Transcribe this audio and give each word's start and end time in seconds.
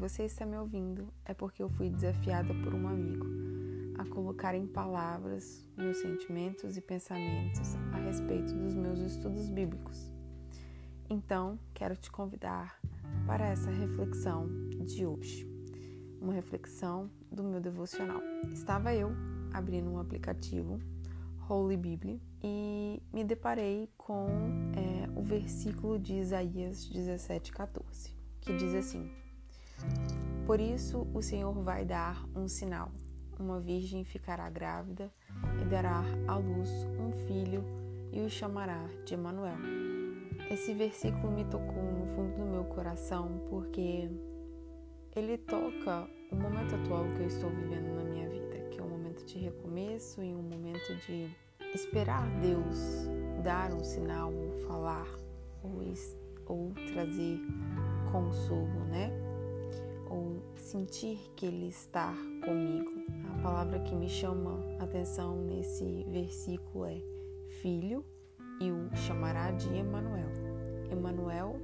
você 0.00 0.24
está 0.24 0.46
me 0.46 0.56
ouvindo, 0.56 1.12
é 1.24 1.34
porque 1.34 1.62
eu 1.62 1.68
fui 1.68 1.90
desafiada 1.90 2.54
por 2.54 2.74
um 2.74 2.88
amigo 2.88 3.26
a 3.98 4.04
colocar 4.06 4.54
em 4.54 4.66
palavras 4.66 5.64
meus 5.76 5.98
sentimentos 5.98 6.76
e 6.76 6.80
pensamentos 6.80 7.74
a 7.92 7.98
respeito 7.98 8.54
dos 8.54 8.74
meus 8.74 8.98
estudos 8.98 9.48
bíblicos. 9.48 10.10
Então, 11.08 11.58
quero 11.74 11.96
te 11.96 12.10
convidar 12.10 12.80
para 13.26 13.46
essa 13.46 13.70
reflexão 13.70 14.48
de 14.84 15.04
hoje, 15.04 15.46
uma 16.20 16.32
reflexão 16.32 17.10
do 17.30 17.42
meu 17.42 17.60
devocional. 17.60 18.22
Estava 18.52 18.94
eu 18.94 19.12
abrindo 19.52 19.90
um 19.90 19.98
aplicativo 19.98 20.80
Holy 21.48 21.76
Bible 21.76 22.22
e 22.42 23.02
me 23.12 23.24
deparei 23.24 23.90
com 23.98 24.28
é, 24.74 25.10
o 25.18 25.22
versículo 25.22 25.98
de 25.98 26.14
Isaías 26.14 26.88
17,14, 26.90 28.19
que 28.40 28.56
diz 28.56 28.74
assim: 28.74 29.10
Por 30.46 30.60
isso 30.60 31.06
o 31.14 31.22
Senhor 31.22 31.52
vai 31.62 31.84
dar 31.84 32.24
um 32.34 32.48
sinal. 32.48 32.92
Uma 33.38 33.58
virgem 33.58 34.04
ficará 34.04 34.50
grávida 34.50 35.10
e 35.62 35.64
dará 35.64 36.02
à 36.28 36.36
luz 36.36 36.68
um 36.98 37.12
filho 37.26 37.64
e 38.12 38.20
o 38.20 38.28
chamará 38.28 38.86
de 39.04 39.14
Emanuel. 39.14 39.58
Esse 40.50 40.74
versículo 40.74 41.30
me 41.32 41.44
tocou 41.44 41.82
no 41.82 42.06
fundo 42.14 42.36
do 42.36 42.44
meu 42.44 42.64
coração 42.64 43.46
porque 43.48 44.10
ele 45.16 45.38
toca 45.38 46.08
o 46.30 46.36
momento 46.36 46.74
atual 46.74 47.04
que 47.14 47.22
eu 47.22 47.26
estou 47.26 47.50
vivendo 47.50 47.94
na 47.94 48.04
minha 48.04 48.28
vida 48.28 48.50
momento 49.10 49.24
de 49.24 49.38
recomeço, 49.38 50.22
em 50.22 50.34
um 50.34 50.42
momento 50.42 50.94
de 51.06 51.28
esperar 51.74 52.28
Deus 52.40 53.08
dar 53.42 53.72
um 53.72 53.82
sinal, 53.82 54.32
ou 54.32 54.52
falar, 54.66 55.06
ou, 55.62 55.82
ou 56.46 56.72
trazer 56.92 57.40
consolo, 58.10 58.84
né? 58.88 59.10
Ou 60.08 60.42
sentir 60.56 61.18
que 61.36 61.46
Ele 61.46 61.68
está 61.68 62.12
comigo. 62.44 62.90
A 63.34 63.42
palavra 63.42 63.80
que 63.80 63.94
me 63.94 64.08
chama 64.08 64.58
atenção 64.78 65.36
nesse 65.44 66.04
versículo 66.08 66.86
é 66.86 67.00
filho 67.60 68.04
e 68.60 68.70
o 68.70 68.94
chamará 68.94 69.50
de 69.52 69.74
Emanuel. 69.74 70.28
Emanuel 70.90 71.56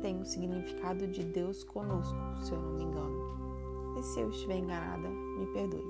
tem 0.00 0.20
o 0.20 0.24
significado 0.24 1.06
de 1.06 1.24
Deus 1.24 1.64
conosco, 1.64 2.16
se 2.44 2.52
eu 2.52 2.60
não 2.60 2.72
me 2.74 2.84
engano. 2.84 3.98
E 3.98 4.02
se 4.02 4.20
eu 4.20 4.30
estiver 4.30 4.58
enganada, 4.58 5.08
me 5.08 5.46
perdoe. 5.52 5.82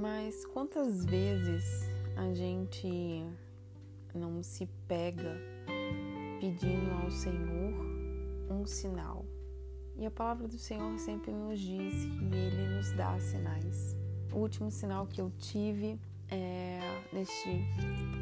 Mas 0.00 0.44
quantas 0.46 1.04
vezes 1.04 1.88
a 2.16 2.32
gente 2.34 3.24
não 4.12 4.42
se 4.42 4.68
pega 4.88 5.40
pedindo 6.40 6.90
ao 7.02 7.10
Senhor 7.10 7.93
um 8.50 8.66
sinal? 8.66 9.24
E 9.96 10.04
a 10.04 10.10
palavra 10.10 10.48
do 10.48 10.58
Senhor 10.58 10.98
sempre 10.98 11.32
nos 11.32 11.58
diz 11.60 12.04
que 12.04 12.34
Ele 12.34 12.76
nos 12.76 12.92
dá 12.92 13.18
sinais. 13.20 13.96
O 14.32 14.38
último 14.38 14.70
sinal 14.70 15.06
que 15.06 15.20
eu 15.20 15.30
tive 15.38 15.98
é 16.28 16.80
neste 17.12 17.60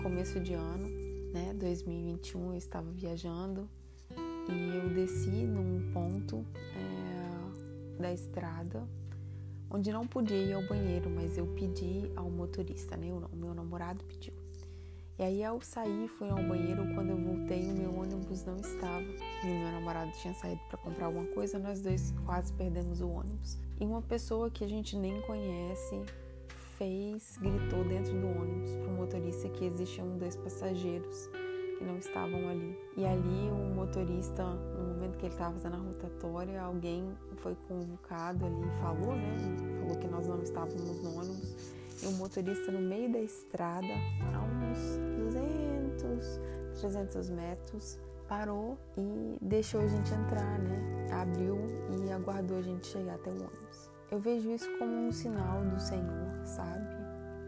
começo 0.03 0.39
de 0.41 0.53
ano, 0.53 0.89
né, 1.33 1.55
2021, 1.55 2.53
eu 2.53 2.59
estava 2.59 2.91
viajando 2.91 3.69
e 4.11 4.77
eu 4.77 4.91
desci 4.91 5.31
num 5.31 5.91
ponto 5.92 6.45
é, 6.77 8.03
da 8.03 8.12
estrada 8.12 8.86
onde 9.73 9.91
não 9.91 10.07
podia 10.07 10.36
ir 10.36 10.53
ao 10.53 10.62
banheiro, 10.62 11.09
mas 11.09 11.39
eu 11.39 11.47
pedi 11.47 12.11
ao 12.14 12.31
motorista, 12.31 12.95
né? 12.97 13.11
O 13.11 13.34
meu 13.34 13.55
namorado 13.55 14.05
pediu. 14.05 14.34
E 15.18 15.22
aí 15.22 15.44
ao 15.44 15.60
sair, 15.60 16.08
fui 16.08 16.28
ao 16.30 16.42
banheiro, 16.42 16.82
quando 16.94 17.10
eu 17.10 17.16
voltei, 17.16 17.70
o 17.70 17.74
meu 17.74 17.94
ônibus 17.94 18.44
não 18.44 18.56
estava. 18.56 19.05
E 19.44 19.46
meu 19.46 19.72
namorado 19.72 20.10
tinha 20.12 20.34
saído 20.34 20.60
para 20.68 20.78
comprar 20.78 21.06
alguma 21.06 21.27
coisa, 21.27 21.58
nós 21.58 21.83
dois 21.83 22.14
quase 22.24 22.52
perdemos 22.55 23.00
o 23.00 23.08
ônibus. 23.08 23.58
E 23.80 23.84
uma 23.84 24.02
pessoa 24.02 24.51
que 24.51 24.64
a 24.64 24.68
gente 24.68 24.96
nem 24.96 25.20
conhece 25.22 26.02
fez, 26.78 27.36
gritou 27.40 27.84
dentro 27.84 28.12
do 28.12 28.27
ônibus 28.27 28.74
para 28.77 28.89
o 28.89 28.96
motorista 28.96 29.48
que 29.51 29.67
existiam 29.67 30.17
dois 30.18 30.34
passageiros 30.36 31.28
que 31.78 31.84
não 31.84 31.98
estavam 31.98 32.48
ali. 32.48 32.78
E 32.96 33.05
ali 33.05 33.51
o 33.51 33.74
motorista, 33.74 34.45
no 34.45 34.95
momento 34.95 35.18
que 35.18 35.27
ele 35.27 35.34
estava 35.34 35.52
fazendo 35.52 35.74
a 35.74 35.78
rotatória, 35.78 36.62
alguém 36.62 37.12
foi 37.36 37.56
convocado 37.68 38.46
ali, 38.46 38.70
falou, 38.80 39.14
né? 39.14 39.36
Falou 39.80 39.96
que 39.98 40.08
nós 40.08 40.27
não 40.27 40.42
estávamos 40.42 41.02
no 41.02 41.18
ônibus. 41.18 41.74
E 42.03 42.07
o 42.07 42.13
motorista 42.13 42.70
no 42.73 42.80
meio 42.80 43.13
da 43.13 43.20
estrada, 43.20 43.86
a 44.35 44.41
uns 44.42 44.98
200, 45.33 46.41
300 46.80 47.30
metros, 47.30 47.98
parou 48.29 48.79
e 48.97 49.39
deixou 49.42 49.80
a 49.80 49.86
gente 49.86 50.13
entrar, 50.13 50.58
né? 50.58 51.07
Abriu 51.13 51.58
e 51.91 52.11
aguardou 52.11 52.58
a 52.58 52.63
gente 52.63 52.86
chegar 52.86 53.14
até 53.14 53.31
o 53.31 53.35
ônibus. 53.35 53.91
Eu 54.11 54.19
vejo 54.19 54.51
isso 54.51 54.69
como 54.79 55.07
um 55.07 55.13
sinal 55.13 55.63
do 55.64 55.81
Senhor, 55.81 56.47
sabe? 56.47 57.02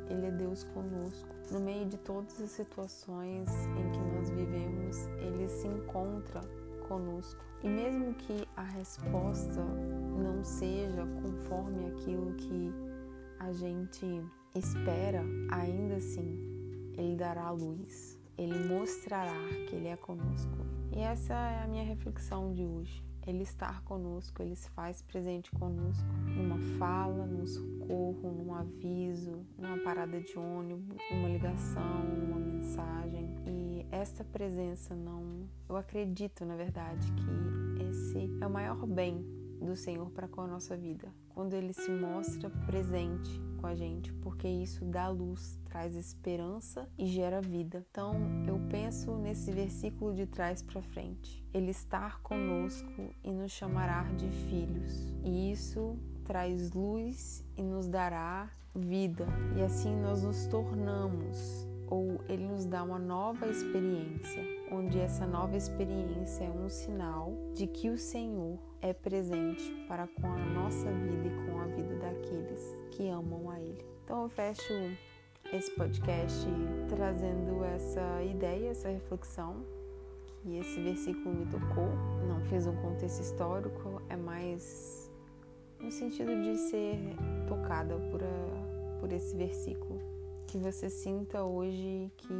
Ele 0.08 0.26
é 0.26 0.30
Deus 0.30 0.64
conosco. 0.64 1.28
No 1.50 1.60
meio 1.60 1.86
de 1.86 1.96
todas 1.98 2.40
as 2.40 2.50
situações 2.50 3.48
em 3.48 3.90
que 3.90 3.98
nós 3.98 4.30
vivemos, 4.30 5.06
Ele 5.18 5.48
se 5.48 5.66
encontra 5.66 6.40
conosco. 6.88 7.42
E 7.62 7.68
mesmo 7.68 8.14
que 8.14 8.46
a 8.56 8.62
resposta 8.62 9.60
não 9.60 10.44
seja 10.44 11.06
conforme 11.22 11.86
aquilo 11.86 12.34
que 12.34 12.72
a 13.38 13.52
gente 13.52 14.06
espera, 14.54 15.22
ainda 15.50 15.96
assim, 15.96 16.38
Ele 16.96 17.16
dará 17.16 17.50
luz. 17.50 18.18
Ele 18.36 18.68
mostrará 18.68 19.36
que 19.68 19.76
Ele 19.76 19.88
é 19.88 19.96
conosco. 19.96 20.56
E 20.92 21.00
essa 21.00 21.34
é 21.34 21.62
a 21.62 21.66
minha 21.66 21.84
reflexão 21.84 22.52
de 22.52 22.64
hoje. 22.64 23.04
Ele 23.26 23.42
estar 23.42 23.82
conosco, 23.84 24.42
ele 24.42 24.54
se 24.54 24.68
faz 24.70 25.00
presente 25.00 25.50
conosco 25.52 26.06
numa 26.26 26.58
fala, 26.78 27.24
num 27.26 27.46
socorro, 27.46 28.30
num 28.30 28.52
aviso, 28.52 29.46
numa 29.56 29.78
parada 29.78 30.20
de 30.20 30.38
ônibus, 30.38 30.98
numa 31.10 31.28
ligação, 31.28 32.04
numa 32.04 32.38
mensagem. 32.38 33.34
E 33.46 33.86
esta 33.90 34.22
presença 34.24 34.94
não. 34.94 35.48
Eu 35.66 35.76
acredito, 35.76 36.44
na 36.44 36.54
verdade, 36.54 37.10
que 37.12 37.82
esse 37.82 38.30
é 38.42 38.46
o 38.46 38.50
maior 38.50 38.86
bem 38.86 39.24
do 39.64 39.74
Senhor 39.74 40.10
para 40.10 40.28
com 40.28 40.40
a 40.40 40.46
nossa 40.46 40.76
vida. 40.76 41.08
Quando 41.30 41.54
ele 41.54 41.72
se 41.72 41.90
mostra 41.90 42.48
presente 42.66 43.40
com 43.60 43.66
a 43.66 43.74
gente, 43.74 44.12
porque 44.14 44.46
isso 44.46 44.84
dá 44.84 45.08
luz, 45.08 45.58
traz 45.64 45.96
esperança 45.96 46.88
e 46.96 47.06
gera 47.06 47.40
vida. 47.40 47.84
Então, 47.90 48.14
eu 48.46 48.60
penso 48.70 49.16
nesse 49.16 49.50
versículo 49.50 50.14
de 50.14 50.26
trás 50.26 50.62
para 50.62 50.82
frente. 50.82 51.44
Ele 51.52 51.70
estar 51.70 52.20
conosco 52.22 53.10
e 53.22 53.32
nos 53.32 53.50
chamará 53.52 54.04
de 54.12 54.28
filhos. 54.28 55.12
E 55.24 55.50
isso 55.50 55.98
traz 56.24 56.70
luz 56.72 57.44
e 57.56 57.62
nos 57.62 57.88
dará 57.88 58.50
vida. 58.74 59.26
E 59.56 59.62
assim 59.62 59.94
nós 59.96 60.22
nos 60.22 60.46
tornamos 60.46 61.66
ou 61.94 62.20
ele 62.28 62.44
nos 62.44 62.66
dá 62.66 62.82
uma 62.82 62.98
nova 62.98 63.46
experiência, 63.46 64.42
onde 64.72 64.98
essa 64.98 65.24
nova 65.24 65.56
experiência 65.56 66.42
é 66.42 66.50
um 66.50 66.68
sinal 66.68 67.32
de 67.54 67.68
que 67.68 67.88
o 67.88 67.96
Senhor 67.96 68.58
é 68.82 68.92
presente 68.92 69.72
para 69.86 70.08
com 70.08 70.26
a 70.26 70.36
nossa 70.36 70.90
vida 70.90 71.28
e 71.28 71.46
com 71.46 71.60
a 71.60 71.66
vida 71.66 71.94
daqueles 71.96 72.84
que 72.90 73.08
amam 73.08 73.48
a 73.48 73.60
Ele. 73.60 73.84
Então 74.02 74.24
eu 74.24 74.28
fecho 74.28 74.72
esse 75.52 75.70
podcast 75.76 76.44
trazendo 76.88 77.62
essa 77.62 78.24
ideia, 78.24 78.70
essa 78.70 78.88
reflexão, 78.88 79.64
que 80.42 80.56
esse 80.56 80.80
versículo 80.80 81.32
me 81.32 81.46
tocou. 81.46 81.88
Não 82.26 82.40
fez 82.46 82.66
um 82.66 82.74
contexto 82.74 83.20
histórico, 83.20 84.02
é 84.08 84.16
mais 84.16 85.12
no 85.78 85.92
sentido 85.92 86.42
de 86.42 86.56
ser 86.56 86.98
tocada 87.46 87.94
por, 88.10 88.20
a, 88.20 88.98
por 88.98 89.12
esse 89.12 89.36
versículo 89.36 90.13
que 90.54 90.58
você 90.58 90.88
sinta 90.88 91.42
hoje 91.42 92.12
que 92.16 92.32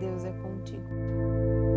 Deus 0.00 0.24
é 0.24 0.32
contigo. 0.32 1.73